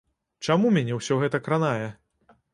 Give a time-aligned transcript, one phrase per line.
[0.47, 1.87] Чаму мяне ўсё гэта кранае?